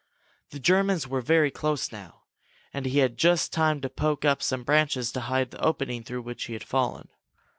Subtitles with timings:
[0.49, 2.23] The Germans were very close now
[2.73, 6.23] and he had just time to poke up some branches to hide the opening through
[6.23, 7.09] which he had fallen.